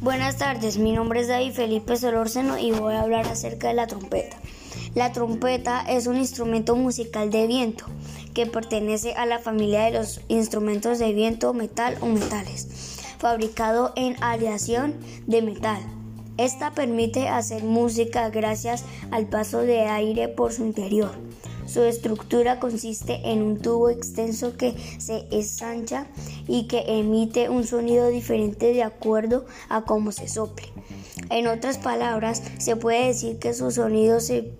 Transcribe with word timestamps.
Buenas 0.00 0.36
tardes, 0.36 0.78
mi 0.78 0.92
nombre 0.92 1.20
es 1.20 1.28
David 1.28 1.52
Felipe 1.52 1.96
Solórzano 1.96 2.58
y 2.58 2.72
voy 2.72 2.94
a 2.94 3.02
hablar 3.02 3.26
acerca 3.26 3.68
de 3.68 3.74
la 3.74 3.86
trompeta. 3.86 4.36
La 4.94 5.12
trompeta 5.12 5.80
es 5.88 6.06
un 6.06 6.16
instrumento 6.16 6.76
musical 6.76 7.30
de 7.30 7.46
viento 7.46 7.86
que 8.34 8.46
pertenece 8.46 9.14
a 9.14 9.26
la 9.26 9.38
familia 9.38 9.84
de 9.84 9.92
los 9.92 10.20
instrumentos 10.28 10.98
de 10.98 11.12
viento, 11.12 11.54
metal 11.54 11.96
o 12.00 12.06
metales, 12.06 12.98
fabricado 13.18 13.92
en 13.96 14.16
aleación 14.22 14.94
de 15.26 15.40
metal. 15.40 15.80
Esta 16.36 16.72
permite 16.72 17.28
hacer 17.28 17.62
música 17.62 18.28
gracias 18.30 18.84
al 19.10 19.28
paso 19.28 19.60
de 19.60 19.82
aire 19.82 20.28
por 20.28 20.52
su 20.52 20.64
interior. 20.64 21.12
Su 21.72 21.84
estructura 21.84 22.60
consiste 22.60 23.30
en 23.30 23.40
un 23.40 23.58
tubo 23.58 23.88
extenso 23.88 24.58
que 24.58 24.74
se 24.98 25.26
ensancha 25.30 26.06
y 26.46 26.66
que 26.68 26.84
emite 26.98 27.48
un 27.48 27.66
sonido 27.66 28.08
diferente 28.08 28.74
de 28.74 28.82
acuerdo 28.82 29.46
a 29.70 29.86
cómo 29.86 30.12
se 30.12 30.28
sople. 30.28 30.66
En 31.30 31.46
otras 31.46 31.78
palabras, 31.78 32.42
se 32.58 32.76
puede 32.76 33.06
decir 33.06 33.38
que 33.38 33.54
su 33.54 33.70
sonido 33.70 34.20
se, 34.20 34.52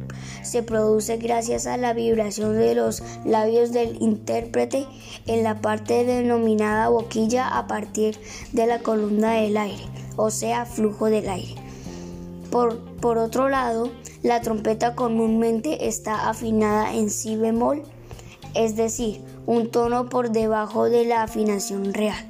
se, 0.42 0.62
produce 0.62 1.18
gracias 1.18 1.66
a 1.66 1.76
la 1.76 1.92
vibración 1.92 2.56
de 2.56 2.74
los 2.74 3.02
labios 3.26 3.72
del 3.72 4.00
intérprete 4.00 4.86
en 5.26 5.42
la 5.42 5.60
parte 5.60 6.06
denominada 6.06 6.88
boquilla 6.88 7.58
a 7.58 7.66
partir 7.66 8.18
de 8.52 8.66
la 8.66 8.78
columna 8.78 9.34
del 9.34 9.58
aire, 9.58 9.84
o 10.16 10.30
sea, 10.30 10.64
flujo 10.64 11.10
del 11.10 11.28
aire. 11.28 11.61
Por, 12.52 13.16
otro 13.16 13.48
lado, 13.48 13.90
la 14.22 14.42
trompeta 14.42 14.94
comúnmente 14.94 15.88
está 15.88 16.28
afinada 16.28 16.94
en 16.94 17.08
si 17.08 17.34
bemol, 17.34 17.82
es 18.54 18.76
decir, 18.76 19.22
un 19.46 19.70
tono 19.70 20.10
por 20.10 20.32
debajo 20.32 20.90
de 20.90 21.06
la 21.06 21.22
afinación 21.22 21.94
real. 21.94 22.22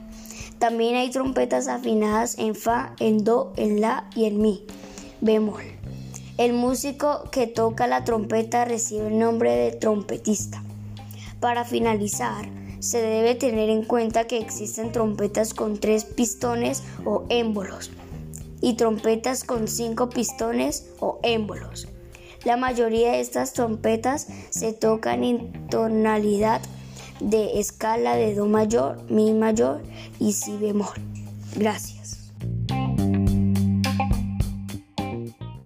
También 0.61 0.95
hay 0.95 1.11
trompetas 1.11 1.67
afinadas 1.67 2.39
en 2.39 2.55
fa, 2.55 2.95
en 3.01 3.25
do, 3.25 3.53
en 3.57 3.81
la 3.81 4.09
y 4.15 4.27
en 4.27 4.41
mi 4.41 4.65
bemol. 5.21 5.65
El 6.39 6.53
músico 6.53 7.25
que 7.33 7.49
toca 7.49 7.89
la 7.89 8.05
trompeta 8.05 8.65
recibe 8.65 9.09
el 9.09 9.19
nombre 9.19 9.51
de 9.51 9.73
trompetista. 9.73 10.63
Para 11.41 11.65
finalizar, 11.65 12.49
se 12.79 13.03
debe 13.03 13.35
tener 13.35 13.69
en 13.69 13.83
cuenta 13.83 14.29
que 14.29 14.39
existen 14.39 14.93
trompetas 14.93 15.53
con 15.53 15.81
tres 15.81 16.05
pistones 16.05 16.85
o 17.05 17.25
émbolos 17.29 17.91
y 18.63 18.75
trompetas 18.75 19.45
con 19.45 19.69
cinco 19.69 20.09
pistones 20.09 20.87
o 21.01 21.19
émbolos. 21.23 21.89
La 22.45 22.57
mayoría 22.57 23.13
de 23.13 23.21
estas 23.21 23.53
trompetas 23.53 24.29
se 24.51 24.73
tocan 24.73 25.23
en 25.23 25.69
tonalidad 25.69 26.63
de 27.21 27.61
escala 27.61 28.17
de 28.17 28.35
Do 28.35 28.47
mayor, 28.47 29.03
Mi 29.11 29.33
mayor 29.33 29.83
y 30.19 30.33
Si 30.33 30.57
bemol. 30.57 30.89
Gracias. 31.55 32.22